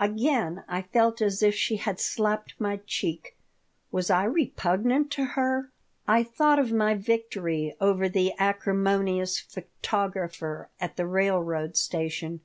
Again 0.00 0.64
I 0.66 0.82
felt 0.82 1.22
as 1.22 1.44
if 1.44 1.54
she 1.54 1.76
had 1.76 2.00
slapped 2.00 2.60
my 2.60 2.80
cheek. 2.88 3.36
Was 3.92 4.10
I 4.10 4.24
repugnant 4.24 5.12
to 5.12 5.24
her? 5.38 5.70
I 6.08 6.24
thought 6.24 6.58
of 6.58 6.72
my 6.72 6.94
victory 6.96 7.76
over 7.80 8.08
the 8.08 8.32
acrimonious 8.36 9.38
photographer 9.38 10.70
at 10.80 10.96
the 10.96 11.06
railroad 11.06 11.76
station. 11.76 12.40